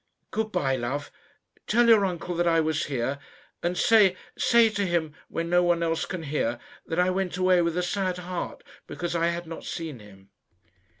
Good 0.31 0.51
bye, 0.51 0.75
love. 0.75 1.11
Tell 1.67 1.87
your 1.87 2.05
uncle 2.05 2.33
that 2.33 2.47
I 2.47 2.59
was 2.59 2.85
here, 2.85 3.19
and 3.61 3.77
say 3.77 4.17
say 4.35 4.69
to 4.69 4.83
him 4.83 5.13
when 5.27 5.47
no 5.47 5.61
one 5.61 5.83
else 5.83 6.05
can 6.05 6.23
hear, 6.23 6.57
that 6.87 6.97
I 6.99 7.11
went 7.11 7.37
away 7.37 7.61
with 7.61 7.77
a 7.77 7.83
sad 7.83 8.17
heart 8.17 8.63
because 8.87 9.15
I 9.15 9.27
had 9.27 9.45
not 9.45 9.63
seen 9.63 9.99
him." 9.99 10.31